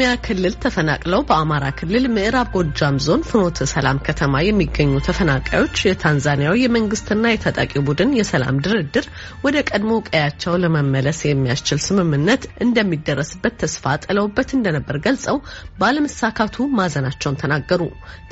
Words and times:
ከኦሮሚያ 0.00 0.18
ክልል 0.26 0.54
ተፈናቅለው 0.62 1.20
በአማራ 1.28 1.64
ክልል 1.78 2.04
ምዕራብ 2.16 2.48
ጎጃም 2.54 2.96
ዞን 3.04 3.22
ፍኖተ 3.28 3.64
ሰላም 3.70 3.96
ከተማ 4.06 4.34
የሚገኙ 4.46 4.92
ተፈናቃዮች 5.06 5.76
የታንዛኒያው 5.86 6.54
የመንግስትና 6.60 7.24
የታጣቂ 7.32 7.72
ቡድን 7.86 8.10
የሰላም 8.18 8.60
ድርድር 8.64 9.06
ወደ 9.44 9.56
ቀድሞ 9.70 9.92
ቀያቸው 10.08 10.54
ለመመለስ 10.64 11.22
የሚያስችል 11.28 11.80
ስምምነት 11.86 12.44
እንደሚደረስበት 12.66 13.56
ተስፋ 13.62 13.94
ጥለውበት 14.04 14.52
እንደነበር 14.58 14.98
ገልጸው 15.06 15.38
ባለመሳካቱ 15.82 16.68
ማዘናቸውን 16.78 17.40
ተናገሩ። 17.42 17.82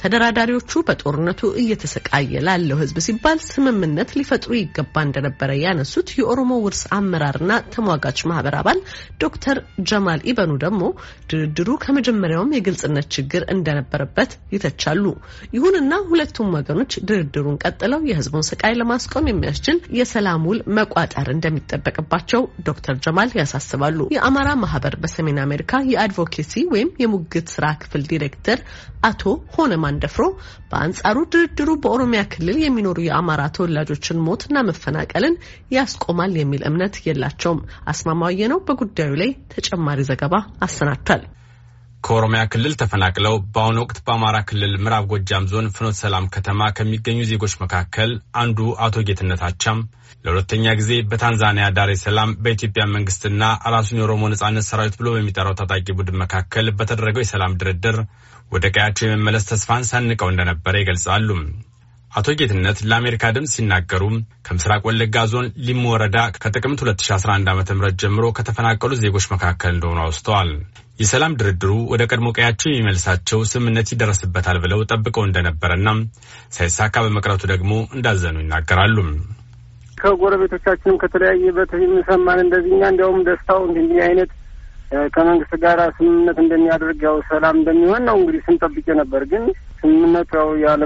ተደራዳሪዎቹ 0.00 0.84
በጦርነቱ 0.88 1.42
እየተሰቃየ 1.62 2.44
ላለው 2.46 2.80
ሕዝብ 2.83 3.00
ሲባል 3.08 3.41
ስምምነት 3.50 4.14
ሊፈጥሩ 4.20 4.52
ይገባ 4.60 4.96
እንደነበረ 5.08 5.50
ያነሱት 5.64 6.08
የኦሮሞ 6.20 6.52
ውርስ 6.66 6.84
አመራርና 6.98 7.52
ተሟጋች 7.74 8.24
ማህበር 8.30 8.56
አባል 8.62 8.80
ዶክተር 9.22 9.58
ጀማል 9.88 10.22
ኢበኑ 10.30 10.55
ደግሞ 10.66 10.83
ድርድሩ 11.59 11.74
ከመጀመሪያውም 11.83 12.51
የግልጽነት 12.55 13.06
ችግር 13.15 13.42
እንደነበረበት 13.52 14.30
ይተቻሉ። 14.55 15.05
ይሁንና 15.55 15.92
ሁለቱም 16.09 16.48
ወገኖች 16.56 16.92
ድርድሩን 17.09 17.56
ቀጥለው 17.62 18.01
የህዝቡን 18.09 18.45
ስቃይ 18.48 18.74
ለማስቆም 18.80 19.28
የሚያስችል 19.30 19.78
የሰላም 19.98 20.42
ውል 20.48 20.59
መቋጠር 20.78 21.28
እንደሚጠበቅባቸው 21.34 22.42
ዶክተር 22.69 22.97
ጀማል 23.06 23.30
ያሳስባሉ። 23.41 24.09
የአማራ 24.16 24.48
ማህበር 24.64 24.97
በሰሜን 25.05 25.38
አሜሪካ 25.47 25.80
የአድቮኬሲ 25.92 26.52
ወይም 26.74 26.91
የሙግት 27.02 27.48
ስራ 27.55 27.70
ክፍል 27.83 28.05
ዲሬክተር 28.11 28.61
አቶ 29.09 29.25
ሆነ 29.56 29.73
ማንደፍሮ 29.83 30.27
በአንጻሩ 30.70 31.16
ድርድሩ 31.34 31.70
በኦሮሚያ 31.83 32.23
ክልል 32.33 32.59
የሚኖሩ 32.62 32.98
የአማራ 33.06 33.42
ተወላጆችን 33.56 34.23
ሞትና 34.27 34.64
መፈናቀልን 34.69 35.41
ያስቆማል 35.77 36.34
የሚል 36.41 36.64
እምነት 36.70 36.97
የላቸውም። 37.08 37.64
አስማማየ 37.92 38.50
ነው 38.55 38.61
በጉዳዩ 38.69 39.14
ላይ 39.23 39.33
ተጨማሪ 39.55 40.00
ዘገባ 40.11 40.34
አሰናድቷል። 40.67 41.25
ከኦሮሚያ 42.06 42.40
ክልል 42.52 42.74
ተፈናቅለው 42.80 43.34
በአሁኑ 43.54 43.76
ወቅት 43.82 43.98
በአማራ 44.06 44.36
ክልል 44.48 44.72
ምዕራብ 44.82 45.04
ጎጃም 45.12 45.48
ዞን 45.52 45.66
ፍኖተ 45.76 45.96
ሰላም 46.02 46.28
ከተማ 46.34 46.68
ከሚገኙ 46.76 47.18
ዜጎች 47.30 47.54
መካከል 47.62 48.10
አንዱ 48.42 48.58
አቶ 48.86 49.02
ጌትነት 49.08 49.40
አቻም 49.48 49.78
ለሁለተኛ 50.24 50.74
ጊዜ 50.80 50.92
በታንዛኒያ 51.10 51.66
ዳሬ 51.78 51.90
ሰላም 52.04 52.30
በኢትዮጵያ 52.44 52.84
መንግስትና 52.94 53.42
ራሱን 53.74 53.98
የኦሮሞ 54.00 54.30
ነጻነት 54.32 54.66
ሰራዊት 54.68 54.94
ብሎ 55.00 55.08
በሚጠራው 55.16 55.56
ታጣቂ 55.60 55.86
ቡድን 55.98 56.20
መካከል 56.22 56.68
በተደረገው 56.78 57.24
የሰላም 57.24 57.58
ድርድር 57.62 57.98
ወደ 58.54 58.64
ቀያቸው 58.74 59.06
የመመለስ 59.06 59.48
ተስፋን 59.50 59.88
ሰንቀው 59.90 60.30
እንደነበረ 60.32 60.77
ይገልጻሉ። 60.82 61.28
አቶ 62.12 62.28
ጌትነት 62.40 62.78
ለአሜሪካ 62.90 63.34
ድምፅ 63.36 63.52
ሲናገሩ 63.56 64.02
ከምስራቅ 64.46 64.82
ወለጋ 64.90 65.27
ዞን 65.32 65.46
ሊሙ 65.66 65.84
ወረዳ 65.94 66.18
ከጥቅምት 66.36 66.82
2011 66.86 67.50
ዓ 67.52 67.78
ም 67.78 67.92
ጀምሮ 68.02 68.27
ከተፈናቀሉ 68.38 68.92
ዜጎች 69.04 69.27
መካከል 69.34 69.72
እንደሆኑ 69.77 70.00
አውስተዋል። 70.06 70.50
የሰላም 70.98 71.33
ድርድሩ 71.41 71.70
ወደ 71.91 72.02
ቀድሞ 72.11 72.28
ቀያቸው 72.36 72.69
የሚመልሳቸው 72.70 73.39
ስምምነት 73.50 73.89
ይደረስበታል 73.92 74.58
ብለው 74.62 74.80
ጠብቀው 74.91 75.25
እንደነበረና 75.27 75.89
ሳይሳካ 76.56 77.02
በመቅረቱ 77.05 77.42
ደግሞ 77.52 77.72
እንዳዘኑ 77.97 78.36
ይናገራሉ። 78.42 78.97
ከጎረቤቶቻችንም 79.98 81.00
ከተለያየ 81.02 81.52
በሰማን 81.56 82.41
እንደዚህ 82.44 82.72
እኛ 82.77 82.83
እንዲያውም 82.92 83.20
ደስታው 83.28 83.61
እንዲህ 83.69 84.00
አይነት 84.06 84.33
ከመንግስት 85.14 85.55
ጋር 85.62 85.78
ስምምነት 85.97 86.39
እንደሚያደርግ 86.42 86.98
ያው 87.06 87.17
ሰላም 87.30 87.56
እንደሚሆን 87.61 88.02
ነው 88.08 88.17
እንግዲህ 88.20 88.42
ስንጠብቅ 88.47 88.86
ነበር። 89.00 89.22
ግን 89.33 89.44
ስምምነቱ 89.80 90.33
ያው 90.41 90.50
ያለ 90.64 90.83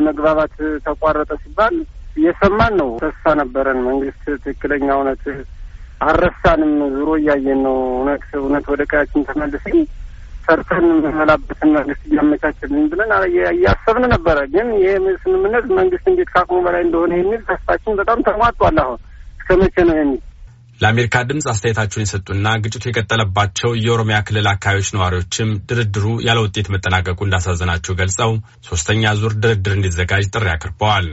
ተቋረጠ 0.86 1.30
ሲባል 1.42 1.74
እየሰማን 2.16 2.74
ነው። 2.80 2.90
ተስፋ 3.02 3.34
ነበረን። 3.40 3.80
መንግስት 3.88 4.22
ትክክለኛ 4.44 4.88
እውነት 4.96 5.22
አልረሳንም። 6.00 6.72
ዙሮ 6.94 7.08
እያየን 7.20 7.60
ነው። 7.66 7.76
እውነት 7.92 8.24
እውነት 8.40 8.66
ወደ 8.72 8.82
ቀያችን 8.90 9.26
ተመልሰን 9.28 9.78
ሰርተን 10.46 10.84
የምንመላበትን 10.90 11.70
መንግስት 11.76 12.04
እያመቻችልን 12.08 12.86
ብለን 12.92 13.12
እያሰብን 13.52 14.06
ነበረ። 14.14 14.38
ግን 14.54 14.68
ይህ 14.78 14.94
ስምምነት 15.22 15.66
መንግስት 15.78 16.06
እንዴት 16.12 16.30
ከአቅሙ 16.32 16.58
በላይ 16.66 16.82
እንደሆነ 16.86 17.12
የሚል 17.20 17.42
ተስፋችን 17.50 17.98
በጣም 18.00 18.24
ተሟጧል። 18.28 18.78
አሁን 18.84 18.98
እስከ 19.38 19.58
መቼ 19.62 19.76
ነው 19.90 19.96
የሚል 19.98 20.20
ለአሜሪካ 20.80 21.16
ድምፅ 21.28 21.46
አስተያየታቸውን 21.52 22.04
የሰጡና 22.04 22.46
ግጭቱ 22.62 22.84
የቀጠለባቸው 22.88 23.70
የኦሮሚያ 23.80 24.18
ክልል 24.28 24.46
አካባቢዎች 24.52 24.88
ነዋሪዎችም 24.94 25.48
ድርድሩ 25.68 26.06
ያለ 26.26 26.38
ውጤት 26.44 26.68
መጠናቀቁ 26.74 27.18
እንዳሳዘናቸው 27.26 27.96
ገልጸው 28.00 28.30
ሶስተኛ 28.68 29.12
ዙር 29.20 29.34
ድርድር 29.42 29.74
እንዲዘጋጅ 29.76 30.24
ጥሪ 30.34 30.48
አቅርበዋል። 30.54 31.08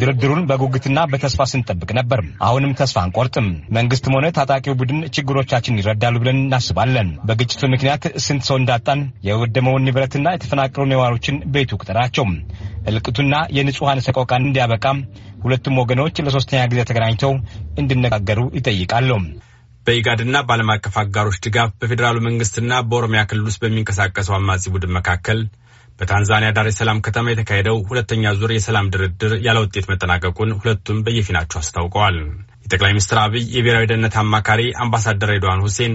ድርድሩን 0.00 0.40
በጉጉትና 0.48 0.98
በተስፋ 1.10 1.44
ስንጠብቅ 1.50 1.90
ነበር። 1.98 2.20
አሁንም 2.46 2.74
ተስፋ 2.80 2.96
አንቆርጥም። 3.04 3.46
መንግስትም 3.76 4.14
ሆነ 4.16 4.26
ታጣቂው 4.36 4.76
ቡድን 4.80 5.00
ችግሮቻችን 5.16 5.78
ይረዳሉ 5.80 6.14
ብለን 6.22 6.40
እናስባለን። 6.42 7.08
በግጭቱ 7.28 7.62
ምክንያት 7.74 8.04
ስንት 8.26 8.44
ሰው 8.48 8.58
እንዳጣን፣ 8.60 9.00
የወደመውን 9.28 9.86
ንብረትና 9.88 10.34
የተፈናቀሉ 10.34 10.84
ነዋሪዎችን 10.92 11.42
ቤቱ 11.54 11.78
ቁጠራቸው። 11.80 12.26
እልቅቱና 12.90 13.34
የንጹሐን 13.56 14.04
ሰቆቃን 14.06 14.46
እንዲያበቃም 14.48 14.98
ሁለቱም 15.44 15.78
ወገኖች 15.82 16.22
ለሶስተኛ 16.26 16.60
ጊዜ 16.72 16.82
ተገናኝተው 16.90 17.32
እንዲነጋገሩ 17.80 18.40
ይጠይቃሉ። 18.58 19.10
በኢጋድና 19.86 20.36
በዓለም 20.46 20.70
አቀፍ 20.74 20.94
አጋሮች 21.02 21.36
ድጋፍ 21.44 21.70
በፌዴራሉ 21.80 22.16
መንግስትና 22.24 22.72
በኦሮሚያ 22.88 23.20
ክልል 23.30 23.44
ውስጥ 23.48 23.60
በሚንቀሳቀሰው 23.64 24.34
አማጺ 24.38 24.62
ቡድን 24.74 24.94
መካከል 24.96 25.40
በታንዛኒያ 25.98 26.48
ዳሬ 26.56 26.68
ሰላም 26.78 26.98
ከተማ 27.04 27.30
የተካሄደው 27.30 27.76
ሁለተኛ 27.88 28.32
ዙር 28.38 28.50
የሰላም 28.54 28.90
ድርድር 28.94 29.32
ያለ 29.46 29.58
ውጤት 29.64 29.86
መጠናቀቁን 29.90 30.50
ሁለቱም 30.58 30.98
በየፊናቸው 31.06 31.58
አስታውቀዋል። 31.60 32.16
የጠቅላይ 32.64 32.92
ሚኒስትር 32.94 33.18
አብይ 33.22 33.44
የብሔራዊ 33.54 33.86
ደህንነት 33.90 34.16
አማካሪ 34.22 34.62
አምባሳደር 34.84 35.30
ሬድዋን 35.34 35.62
ሁሴን 35.66 35.94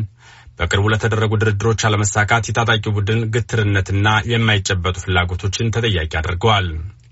በቅርቡ 0.59 0.85
ለተደረጉ 0.93 1.33
ድርድሮች 1.41 1.81
አለመሳካት 1.87 2.47
የታጣቂ 2.49 2.83
ቡድን 2.95 3.21
ግትርነትና 3.35 4.07
የማይጨበጡ 4.31 4.97
ፍላጎቶችን 5.05 5.71
ተጠያቂ 5.75 6.11
አድርገዋል። 6.19 6.67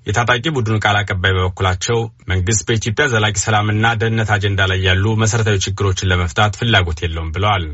የታጣቂ 0.08 0.46
ቡድኑ 0.56 0.76
ቃል 0.84 0.98
አቀባይ 1.00 1.34
በበኩላቸው 1.36 1.98
መንግስት 2.32 2.62
በኢትዮጵያ 2.68 3.06
ዘላቂ 3.14 3.36
ሰላምና 3.44 3.86
ደህንነት 4.02 4.30
አጀንዳ 4.36 4.68
ላይ 4.72 4.80
ያሉ 4.88 5.06
መሠረታዊ 5.24 5.58
ችግሮችን 5.66 6.10
ለመፍታት 6.12 6.58
ፍላጎት 6.62 7.02
የለውም 7.04 7.34
ብለዋል። 7.36 7.66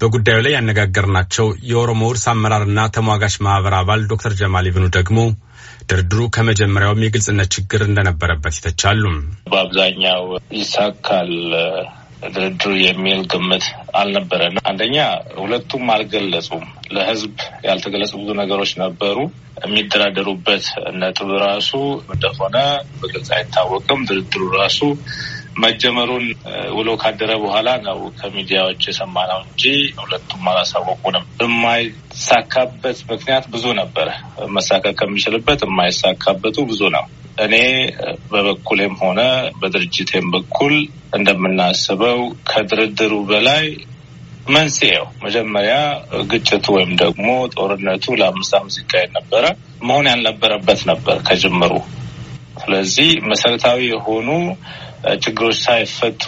በጉዳዩ 0.00 0.38
ላይ 0.44 0.52
ያነጋገርናቸው 0.56 1.46
የኦሮሞ 1.70 2.02
ውርስ 2.10 2.24
አመራርና 2.32 2.80
ተሟጋች 2.96 3.36
ማህበር 3.46 3.74
አባል 3.78 4.02
ዶክተር 4.12 4.32
ጀማል 4.40 4.68
ኢብኑ 4.70 4.84
ደግሞ 4.96 5.18
ድርድሩ 5.90 6.20
ከመጀመሪያውም 6.36 7.02
የግልጽነት 7.04 7.48
ችግር 7.56 7.82
እንደነበረበት 7.86 8.56
ይተቻሉ። 8.58 9.02
በአብዛኛው 9.52 10.24
ይሳካል 10.58 11.32
ድርድሩ 12.28 12.70
የሚል 12.82 13.20
ግምት 13.32 13.64
አልነበረንም። 13.98 14.64
አንደኛ 14.70 14.96
ሁለቱም 15.40 15.84
አልገለጹም። 15.94 16.64
ለህዝብ 16.94 17.34
ያልተገለጹ 17.66 18.12
ብዙ 18.22 18.30
ነገሮች 18.40 18.72
ነበሩ። 18.82 19.18
የሚደራደሩበት 19.64 20.66
ነጥብ 21.00 21.30
ራሱ 21.44 21.70
እንደሆነ 22.12 22.56
በግልጽ 23.00 23.30
አይታወቅም። 23.38 24.02
ድርድሩ 24.10 24.42
ራሱ 24.58 24.80
መጀመሩን 25.58 26.24
ውሎ 26.76 26.88
ካደረ 27.02 27.30
በኋላ 27.42 27.68
ነው 27.86 27.98
ከሚዲያዎች 28.18 28.82
የሰማነው 28.88 29.40
እንጂ 29.44 29.62
ሁለቱም 30.00 30.44
አላሳወቁንም። 30.50 31.24
የማይሳካበት 31.42 32.98
ምክንያት 33.10 33.46
ብዙ 33.54 33.66
ነበረ። 33.80 34.08
መሳካት 34.56 34.96
ከሚችልበት 35.00 35.62
የማይሳካበቱ 35.66 36.56
ብዙ 36.70 36.82
ነው። 36.96 37.04
እኔ 37.38 37.56
በበኩሌም 38.30 38.94
ሆነ 39.02 39.20
በድርጅቴም 39.60 40.26
በኩል 40.34 40.74
እንደምናስበው 41.18 42.20
ከድርድሩ 42.50 43.14
በላይ 43.28 43.66
መንስኤው 44.48 45.04
መጀመሪያ 45.24 45.74
ግጭቱ 46.30 46.66
ወይም 46.76 46.92
ደግሞ 47.00 47.26
ጦርነቱ 47.54 48.04
ለአምስት 48.20 48.52
ዓመት 48.58 48.74
ሲካሄድ 48.76 49.10
ነበረ 49.18 49.44
መሆን 49.82 50.08
ያልነበረበት 50.10 50.80
ነበር 50.90 51.16
ከጅምሩ። 51.26 51.72
ስለዚህ 52.68 53.10
መሰረታዊ 53.30 53.78
የሆኑ 53.88 54.26
ችግሮች 55.22 55.56
ሳይፈቱ 55.64 56.22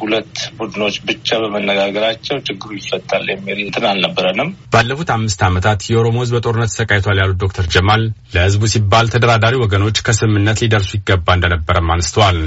ሁለት 0.00 0.34
ቡድኖች 0.58 0.96
ብቻ 1.08 1.38
በመነጋገራቸው 1.42 2.36
ችግሩ 2.48 2.70
ይፈታል 2.78 3.24
የሚል 3.30 3.58
እንትን 3.64 3.84
አልነበረንም። 3.90 4.50
ባለፉት 4.74 5.10
አምስት 5.16 5.40
ዓመታት 5.48 5.86
የኦሮሞ 5.88 6.16
ሕዝብ 6.22 6.36
በጦርነት 6.36 6.72
ተሰቃይቷል 6.72 7.20
ያሉት 7.22 7.40
ዶክተር 7.44 7.66
ጀማል 7.74 8.04
ለሕዝቡ 8.34 8.62
ሲባል 8.74 9.08
ተደራዳሪ 9.14 9.56
ወገኖች 9.64 10.02
ከስምምነት 10.08 10.62
ሊደርሱ 10.64 10.92
ይገባ 10.98 11.28
እንደነበረም 11.38 11.92
አንስተዋል። 11.96 12.38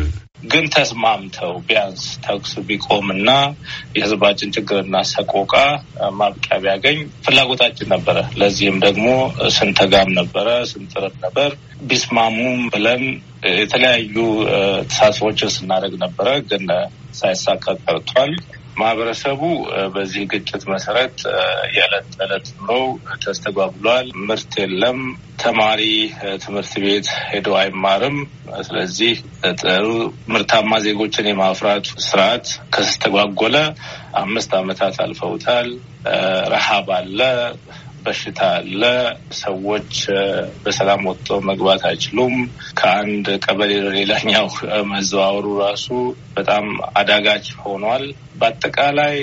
ግን 0.44 0.66
ተስማምተው 0.74 1.54
ቢያንስ 1.68 2.04
ተኩስ 2.24 2.54
ቢቆምና 2.68 3.30
የህዝባችን 3.96 4.54
ችግርና 4.56 4.96
ሰቆቃ 5.12 5.54
ማብቂያ 6.20 6.58
ቢያገኝ 6.64 6.98
ፍላጎታችን 7.26 7.92
ነበረ። 7.94 8.18
ለዚህም 8.42 8.78
ደግሞ 8.86 9.08
ስንተጋም 9.58 10.12
ነበረ፣ 10.20 10.48
ስንጥርም 10.72 11.16
ነበር። 11.26 11.52
ቢስማሙም 11.84 12.60
ብለን 12.74 13.04
የተለያዩ 13.56 14.16
ተሳትፎችን 14.90 15.54
ስናደርግ 15.56 15.96
ነበረ። 16.06 16.28
ግን 16.52 16.66
ሳይሳካ 17.14 17.76
ቀርቷል። 17.84 18.34
ማህበረሰቡ 18.78 19.42
በዚህ 19.96 20.24
ግጭት 20.32 20.64
መሰረት 20.72 21.18
የዕለት 21.76 22.08
ተዕለት 22.16 22.48
ኑሮው 22.58 22.86
ተስተጓጉሏል። 23.24 24.08
ምርት 24.28 24.54
የለም። 24.62 25.00
ተማሪ 25.44 25.82
ትምህርት 26.44 26.74
ቤት 26.84 27.08
ሄዶ 27.30 27.48
አይማርም። 27.60 28.18
ስለዚህ 28.62 29.14
ጥሩ 29.62 29.86
ምርታማ 30.34 30.80
ዜጎችን 30.86 31.30
የማፍራት 31.30 31.88
ስርዓት 32.06 32.46
ከተስተጓጎለ 32.74 33.56
አምስት 34.22 34.52
ዓመታት 34.60 34.98
አልፈውታል። 35.06 35.70
ረሃብ 36.54 36.88
አለ። 36.98 37.20
በሽታ 38.06 38.40
አለ። 38.56 38.82
ሰዎች 39.40 39.92
በሰላም 40.64 41.06
ወጥቶ 41.10 41.40
መግባት 41.50 41.84
አይችሉም። 41.90 42.34
ከአንድ 42.80 43.28
ቀበሌ 43.46 43.72
ሌላኛው 43.98 44.48
መዘዋወሩ 44.94 45.48
ራሱ 45.64 45.88
በጣም 46.36 46.66
አዳጋች 46.96 47.48
ሆኗል። 47.64 48.06
በአጠቃላይ 48.40 49.16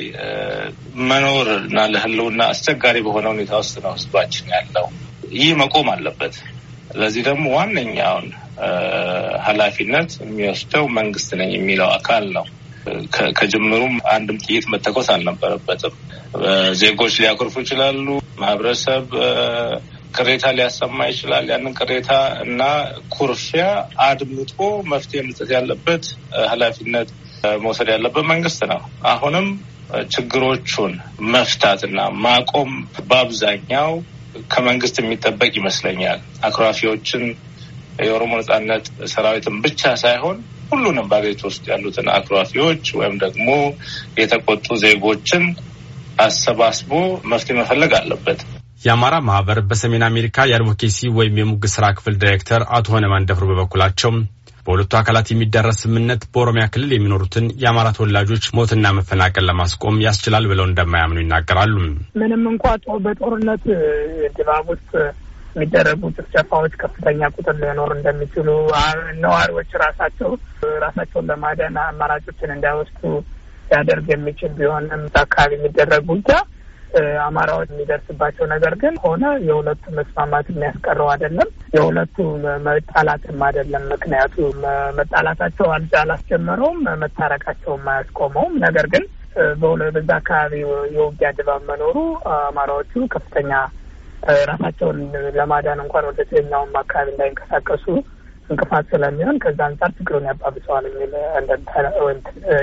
መኖር 1.10 1.48
እና 1.60 1.78
ለሕልውና 1.94 2.42
አስቸጋሪ 2.52 2.98
በሆነ 3.06 3.26
ሁኔታ 3.34 3.52
ውስጥ 3.62 3.76
ነው 3.84 3.94
ህዝባችን 3.96 4.52
ያለው። 4.54 4.88
ይህ 5.32 5.50
መቆም 5.60 5.88
አለበት። 5.92 6.34
ለዚህ 6.94 7.22
ደግሞ 7.28 7.44
ዋነኛውን 7.56 8.26
ኃላፊነት 9.46 10.10
የሚወስደው 10.22 10.84
መንግስት 10.96 11.30
ነኝ 11.40 11.50
የሚለው 11.56 11.88
አካል 11.96 12.24
ነው። 12.36 12.46
ከጅምሩም 13.38 13.94
አንድም 14.12 14.38
ጥይት 14.44 14.64
መተኮስ 14.72 15.08
አልነበረበትም። 15.14 15.94
ዜጎች 16.80 17.14
ሊያኮርፉ 17.22 17.54
ይችላሉ። 17.64 18.06
ማህበረሰብ 18.40 19.06
ቅሬታ 20.14 20.44
ሊያሰማ 20.56 20.98
ይችላል። 21.10 21.44
ያንን 21.52 21.74
ቅሬታ 21.78 22.10
እና 22.44 22.60
ኩርፊያ 23.16 23.64
አድምጦ 24.06 24.54
መፍትሄ 24.92 25.20
መስጠት 25.26 25.50
ያለበት 25.56 26.04
ኃላፊነት 26.52 27.10
መውሰድ 27.62 27.90
ያለበት 27.94 28.24
መንግስት 28.32 28.62
ነው። 28.72 28.80
አሁንም 29.08 29.46
ችግሮቹን 30.14 30.92
መፍታትና 31.34 32.00
ማቆም 32.24 32.72
በአብዛኛው 33.08 33.92
ከመንግስት 34.52 34.96
የሚጠበቅ 35.00 35.52
ይመስለኛል። 35.58 36.18
አኩራፊዎችን 36.48 37.22
የኦሮሞ 38.00 38.32
ነጻነት 38.40 38.84
ሰራዊትን 39.12 39.56
ብቻ 39.64 39.82
ሳይሆን 40.02 40.36
ሁሉንም 40.70 41.08
በአገሪቱ 41.10 41.42
ውስጥ 41.50 41.64
ያሉትን 41.72 42.06
አኩራፊዎች 42.16 42.84
ወይም 42.98 43.14
ደግሞ 43.24 43.48
የተቆጡ 44.20 44.66
ዜጎችን 44.84 45.44
አሰባስቦ 46.20 46.90
መፍትሄ 47.32 47.54
መፈለግ 47.60 47.92
አለበት። 48.00 48.40
የአማራ 48.84 49.14
ማህበር 49.26 49.58
በሰሜን 49.70 50.04
አሜሪካ 50.08 50.46
የአድቮኬሲ 50.50 51.08
ወይም 51.16 51.34
የሙግት 51.40 51.72
ስራ 51.74 51.86
ክፍል 51.96 52.14
ዳይሬክተር 52.22 52.62
አቶ 52.76 52.86
ሆነማን 52.94 53.26
ደፍሮ 53.28 53.46
በበኩላቸው 53.50 54.12
በሁለቱ 54.66 54.92
አካላት 54.98 55.28
የሚደረስ 55.30 55.78
ስምምነት 55.82 56.22
በኦሮሚያ 56.32 56.64
ክልል 56.72 56.90
የሚኖሩትን 56.94 57.46
የአማራ 57.62 57.88
ተወላጆች 57.96 58.46
ሞትና 58.56 58.86
መፈናቀል 58.98 59.46
ለማስቆም 59.50 60.02
ያስችላል 60.06 60.46
ብለው 60.50 60.66
እንደማያምኑ 60.68 61.18
ይናገራሉ። 61.22 61.76
ምንም 62.22 62.44
እንኳ 62.52 62.64
በጦርነት 63.06 63.64
ድባብ 64.36 64.66
ውስጥ 64.74 64.90
የሚደረጉ 65.56 66.02
ጭፍጨፋዎች 66.16 66.72
ከፍተኛ 66.82 67.30
ቁጥር 67.34 67.56
ሊኖር 67.62 67.90
እንደሚችሉ 67.96 68.48
ነዋሪዎች 69.24 69.70
ራሳቸው 69.82 70.30
ራሳቸውን 70.84 71.28
ለማዳን 71.30 71.76
አማራጮችን 71.84 72.54
እንዳይወስዱ 72.56 73.02
ሊያደርግ 73.68 74.06
የሚችል 74.12 74.52
ቢሆንም 74.58 75.02
አካባቢ 75.22 75.50
የሚደረግ 75.56 76.04
ውጊያ 76.12 76.38
አማራዎች 77.24 77.68
የሚደርስባቸው 77.72 78.44
ነገር 78.52 78.74
ግን 78.80 78.94
ሆነ 79.04 79.24
የሁለቱ 79.46 79.84
መስማማት 79.98 80.46
የሚያስቀረው 80.50 81.08
አይደለም። 81.12 81.48
የሁለቱ 81.76 82.16
መጣላትም 82.66 83.42
አይደለም። 83.48 83.84
ምክንያቱም 83.92 84.56
መጣላታቸው 84.98 85.68
አላስጀመረውም፣ 86.00 86.80
መታረቃቸውም 87.04 87.86
አያስቆመውም። 87.92 88.54
ነገር 88.66 88.88
ግን 88.94 89.04
በዛ 89.92 90.10
አካባቢ 90.20 90.54
የውጊያ 90.94 91.28
ድባብ 91.38 91.62
መኖሩ 91.68 91.96
አማራዎቹ 92.38 92.92
ከፍተኛ 93.12 93.52
ራሳቸውን 94.50 94.98
ለማዳን 95.36 95.82
እንኳን 95.84 96.06
ወደ 96.08 96.22
ሌላውም 96.32 96.72
አካባቢ 96.80 97.08
እንዳይንቀሳቀሱ 97.12 97.86
እንቅፋት 98.50 98.86
ስለሚሆን 98.92 99.36
ከዛ 99.42 99.58
አንጻር 99.68 99.90
ችግሩን 99.98 100.26
ያባብሰዋል 100.28 100.84
የሚል 100.88 101.12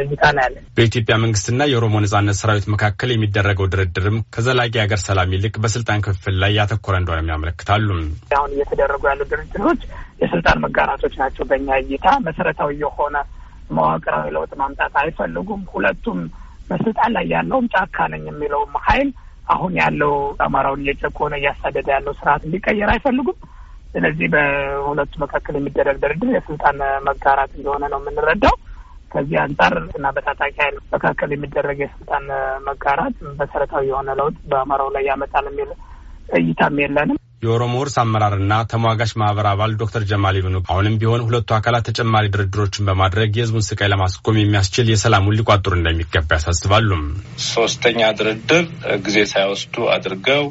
እይታ 0.04 0.24
ነው 0.36 0.42
ያለን። 0.46 0.64
በኢትዮጵያ 0.78 1.16
መንግስትና 1.24 1.68
የኦሮሞ 1.70 1.96
ነጻነት 2.06 2.38
ሰራዊት 2.42 2.66
መካከል 2.74 3.12
የሚደረገው 3.14 3.70
ድርድርም 3.74 4.18
ከዘላቂ 4.36 4.74
ሀገር 4.84 5.02
ሰላም 5.06 5.34
ይልቅ 5.36 5.56
በስልጣን 5.66 6.04
ክፍል 6.08 6.36
ላይ 6.44 6.54
ያተኮረ 6.60 6.96
እንደሆነ 7.02 7.32
ያመለክታሉ። 7.36 7.88
አሁን 8.38 8.52
እየተደረጉ 8.56 9.04
ያሉ 9.12 9.22
ድርድሮች 9.32 9.82
የስልጣን 10.24 10.62
መጋራቶች 10.66 11.16
ናቸው። 11.22 11.46
በእኛ 11.50 11.70
እይታ 11.84 12.08
መሰረታዊ 12.28 12.72
የሆነ 12.84 13.16
መዋቅራዊ 13.72 14.28
ለውጥ 14.36 14.52
ማምጣት 14.62 14.94
አይፈልጉም። 15.02 15.64
ሁለቱም 15.74 16.20
በስልጣን 16.70 17.12
ላይ 17.16 17.26
ያለውም 17.34 17.68
ጫካ 17.74 18.08
ነኝ 18.14 18.24
የሚለውም 18.30 18.74
ሀይል 18.86 19.10
አሁን 19.48 19.74
ያለው 19.80 20.14
አማራውን 20.46 20.82
እየጨቆነ 20.84 21.34
እያሳደደ 21.40 21.88
ያለው 21.96 22.14
ስርዓት 22.20 22.42
እንዲቀየር 22.48 22.90
አይፈልጉም። 22.94 23.38
ስለዚህ 23.98 24.28
በሁለቱ 24.34 25.14
መካከል 25.22 25.56
የሚደረግ 25.58 25.96
ድርድር 26.02 26.32
የስልጣን 26.34 26.78
መጋራት 27.08 27.52
እንደሆነ 27.58 27.84
ነው 27.94 28.00
የምንረዳው። 28.02 28.56
ከዚህ 29.12 29.38
አንጻር 29.44 29.76
እና 29.98 30.08
በታጣቂ 30.16 30.56
ኃይል 30.60 30.76
መካከል 30.94 31.30
የሚደረግ 31.34 31.78
የስልጣን 31.84 32.26
መጋራት 32.68 33.16
መሰረታዊ 33.40 33.86
የሆነ 33.90 34.10
ለውጥ 34.20 34.36
በአማራው 34.52 34.90
ላይ 34.96 35.06
ያመጣል 35.10 35.48
የሚል 35.52 35.72
እይታም 36.40 36.78
የለንም። 36.84 37.18
የኦሮሞ 37.44 37.74
ውርስ 37.80 37.96
አመራርና 38.02 38.54
ተሟጋች 38.72 39.12
ማህበር 39.22 39.48
አባል 39.50 39.72
ዶክተር 39.82 40.04
ጀማል 40.12 40.38
ኢብኑ 40.40 40.56
አሁንም 40.72 40.96
ቢሆን 41.02 41.26
ሁለቱ 41.26 41.50
አካላት 41.58 41.86
ተጨማሪ 41.90 42.26
ድርድሮችን 42.34 42.88
በማድረግ 42.90 43.30
የህዝቡን 43.38 43.68
ስቃይ 43.68 43.90
ለማስቆም 43.94 44.40
የሚያስችል 44.42 44.88
የሰላሙን 44.92 45.38
ሊቋጥሩ 45.40 45.74
እንደሚገባ 45.78 46.30
ያሳስባሉ። 46.38 46.90
ሶስተኛ 47.50 48.10
ድርድር 48.20 48.66
ጊዜ 49.06 49.18
ሳይወስዱ 49.34 49.86
አድርገው 49.96 50.44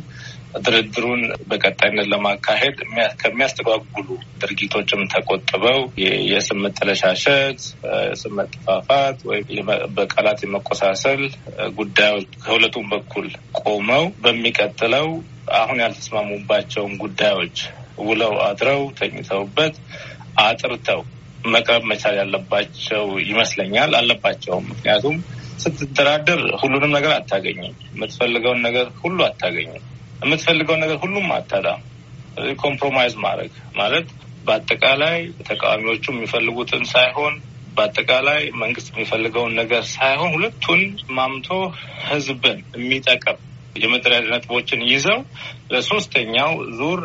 ድርድሩን 0.65 1.21
በቀጣይነት 1.49 2.07
ለማካሄድ 2.13 2.77
ከሚያስተጓጉሉ 3.21 4.09
ድርጊቶችም 4.43 5.03
ተቆጥበው 5.13 5.81
የስም 6.31 6.61
መጠለሻሸት፣ 6.65 7.61
የስም 8.07 8.35
መጠፋፋት 8.41 9.19
ወይም 9.31 9.69
በቃላት 9.97 10.41
የመቆሳሰል 10.45 11.23
ጉዳዮች 11.79 12.29
ከሁለቱም 12.45 12.87
በኩል 12.93 13.29
ቆመው 13.63 14.07
በሚቀጥለው 14.23 15.09
አሁን 15.57 15.81
ያልተስማሙባቸውን 15.85 16.95
ጉዳዮች 17.03 17.59
ውለው 18.01 18.35
አድረው 18.47 18.83
ተኝተውበት 18.99 19.75
አጥርተው 20.43 21.03
መቅረብ 21.55 21.83
መቻል 21.91 22.15
ያለባቸው 22.21 23.05
ይመስለኛል። 23.29 23.93
አለባቸውም። 23.99 24.65
ምክንያቱም 24.71 25.17
ስትደራደር 25.63 26.41
ሁሉንም 26.61 26.95
ነገር 26.97 27.13
አታገኝም። 27.15 27.75
የምትፈልገውን 27.89 28.61
ነገር 28.67 28.87
ሁሉ 29.01 29.19
አታገኝም። 29.29 29.85
የምትፈልገውን 30.23 30.83
ነገር 30.85 30.99
ሁሉም 31.03 31.27
አታጣም። 31.35 31.83
compromise 32.63 33.15
ማድረግ 33.25 33.51
ማለት 33.75 34.09
በአጠቃላይ 34.47 35.17
ተቃዋሚዎቹ 35.47 36.05
የሚፈልጉትን 36.13 36.83
ሳይሆን 36.93 37.35
በአጠቃላይ 37.77 38.43
መንግስት 38.63 38.89
የሚፈልገውን 38.93 39.57
ነገር 39.61 39.83
ሳይሆን 39.95 40.31
ሁለቱን 40.35 40.83
አማምቶ 41.11 41.49
ህዝብን 42.07 42.59
የሚጠቅም 42.77 43.39
የመደራደር 43.77 44.31
ነጥቦችን 44.35 44.81
ይዘው 44.91 45.19
ለሶስተኛው 45.73 46.53
ዙር 46.79 47.01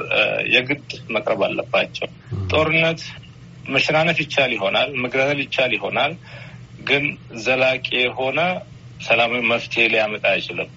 የግድ 0.53 0.85
መቅረብ 1.15 1.41
አለባቸው። 1.47 2.09
ጦርነት 2.51 3.01
መሸናነፍ 3.65 4.19
ይቻል 4.23 4.51
ይሆናል፣ 4.57 4.91
መግረል 5.03 5.39
ይቻል 5.45 5.73
ይሆናል። 5.77 6.13
ግን 6.81 7.03
ዘላቂ 7.43 7.87
የሆነ 8.01 8.39
ሰላማዊ 8.99 9.41
መፍትሄ 9.51 9.83
ሊያመጣ 9.93 10.23
አይችልም። 10.33 10.69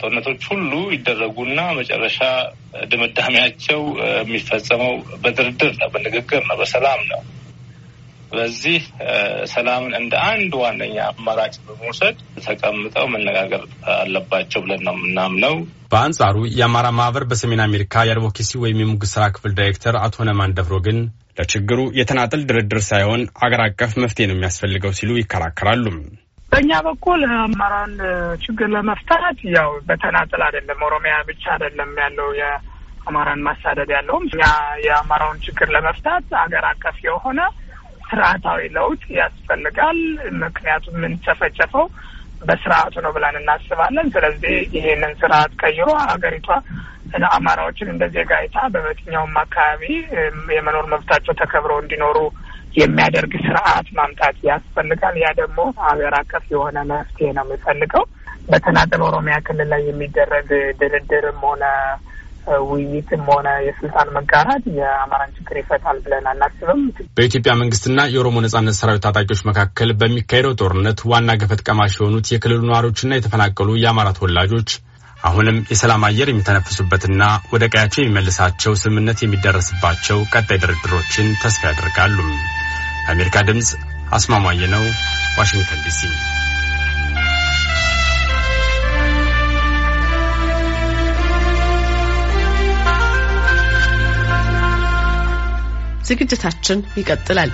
ጦርነቶች 0.00 0.42
ሁሉ 0.50 0.72
ይደረጉና 0.94 1.60
መጨረሻ 1.78 2.18
ድምዳሜያቸው 2.92 3.80
የሚፈጸመው 4.20 4.92
በድርድር 5.22 5.72
ነው፣ 5.80 5.90
በንግግር 5.94 6.42
ነው፣ 6.50 6.56
በሰላም 6.60 7.02
ነው። 7.10 7.20
ስለዚህ 8.30 8.80
ሰላምን 9.52 9.92
እንደ 9.98 10.14
አንድ 10.28 10.52
ዋነኛ 10.60 10.96
አማራጭ 11.10 11.54
በመውሰድ 11.64 12.16
ተቀምጠው 12.44 13.06
መነጋገር 13.14 13.62
አለባቸው 13.94 14.60
ብለን 14.64 14.82
ነው 14.86 14.94
የምናምነው። 14.98 15.54
በአንጻሩ 15.92 16.36
የአማራ 16.58 16.88
ማህበር 16.98 17.24
በሰሜን 17.30 17.62
አሜሪካ 17.66 18.04
የአድቮኬሲ 18.06 18.52
ወይም 18.64 18.80
የሙግት 18.82 19.10
ስራ 19.14 19.24
ክፍል 19.34 19.54
ዳይሬክተር 19.58 19.96
አቶ 20.04 20.26
ነማን 20.28 20.54
ደፍሮ 20.58 20.76
ግን 20.86 20.98
ለችግሩ 21.38 21.80
የተናጠል 21.98 22.42
ድርድር 22.48 22.80
ሳይሆን 22.88 23.22
አገር 23.44 23.62
አቀፍ 23.66 23.92
መፍትሄ 24.02 24.26
ነው 24.30 24.36
የሚያስፈልገው 24.36 24.92
ሲሉ 24.98 25.10
ይከራከራሉ። 25.20 25.84
በእኛ 26.52 26.72
በኩል 26.86 27.20
አማራን 27.38 27.92
ችግር 28.44 28.68
ለመፍታት 28.74 29.38
ያው 29.54 29.70
በተናጥል 29.88 30.42
አይደለም፣ 30.46 30.80
ኦሮሚያ 30.86 31.14
ብቻ 31.28 31.42
አይደለም 31.54 31.90
ያለው 32.02 32.28
የአማራን 32.40 33.44
ማሳደድ 33.46 33.90
ያለውም 33.96 34.24
እኛ 34.28 34.42
የአማራውን 34.86 35.38
ችግር 35.46 35.68
ለመፍታት 35.76 36.26
አገር 36.42 36.66
አቀፍ 36.70 36.98
የሆነ 37.06 37.40
ስርዓታዊ 38.08 38.60
ለውጥ 38.76 39.02
ያስፈልጋል። 39.18 39.98
ምክንያቱም 40.42 40.96
የምንጨፈጨፈው 40.98 41.86
በስርዓቱ 42.42 42.94
ነው 43.04 43.12
ብለን 43.16 43.36
እናስባለን። 43.40 44.06
ስለዚህ 44.14 44.54
ይሄንን 44.76 45.12
ስርዓት 45.20 45.52
ቀይሮ 45.62 45.88
ሀገሪቷ 46.04 46.48
አማራዎችን 47.36 47.92
እንደ 47.92 48.04
ዜጋ 48.14 48.30
አይታ 48.40 48.58
በየትኛውም 48.74 49.34
አካባቢ 49.42 49.82
የመኖር 50.56 50.86
መብታቸው 50.92 51.34
ተከብረው 51.40 51.78
እንዲኖሩ 51.82 52.18
የሚያደርግ 52.74 53.32
ስርዓት 53.44 53.88
ማምጣት 53.98 54.36
ያስፈልጋል። 54.48 55.16
ያ 55.22 55.28
ደግሞ 55.40 55.58
ሀገር 55.86 56.14
አቀፍ 56.20 56.44
የሆነ 56.54 56.78
መፍትሄ 56.90 57.28
ነው 57.38 57.46
የሚፈልገው። 57.46 58.04
በተናጠል 58.50 59.02
ኦሮሚያ 59.08 59.34
ክልል 59.46 59.68
ላይ 59.72 59.82
የሚደረግ 59.88 60.48
ድርድርም 60.80 61.40
ሆነ 61.48 61.64
ውይይትም 62.68 63.22
ሆነ 63.30 63.48
የስልጣን 63.66 64.08
መጋራት 64.16 64.64
የአማራን 64.78 65.34
ችግር 65.36 65.56
ይፈታል 65.60 65.98
ብለን 66.04 66.26
አናስብም። 66.30 66.80
በኢትዮጵያ 67.16 67.52
መንግስትና 67.60 68.06
የኦሮሞ 68.12 68.36
ነጻነት 68.44 68.78
ሰራዊት 68.80 69.04
ታጣቂዎች 69.06 69.42
መካከል 69.50 69.90
በሚካሄደው 70.00 70.56
ጦርነት 70.60 71.00
ዋና 71.12 71.36
ገፈት 71.42 71.62
ቀማሽ 71.68 71.94
የሆኑት 71.98 72.30
የክልሉ 72.32 72.62
ነዋሪዎችና 72.70 73.18
የተፈናቀሉ 73.18 73.76
የአማራ 73.82 74.10
ተወላጆች 74.18 74.70
አሁንም 75.20 75.56
የሰላም 75.70 76.06
አየር 76.08 76.28
የሚተነፍሱበትና 76.30 77.22
ወደ 77.52 77.64
ቀያቸው 77.72 78.02
የሚመልሳቸው 78.02 78.74
ስምምነት 78.82 79.18
የሚደረስባቸው 79.22 80.20
ቀጣይ 80.32 80.60
ድርድሮችን 80.64 81.28
ተስፋ 81.42 81.62
ያደርጋሉ። 81.70 82.18
የአሜሪካ 83.10 83.38
ድምፅ 83.46 83.68
አስማማየ 84.16 84.66
ነው፣ 84.72 84.82
ዋሽንግተን 85.38 85.80
ዲሲ 85.84 86.00
ዝግጅታችን 96.08 96.78
ይቀጥላል። 96.98 97.50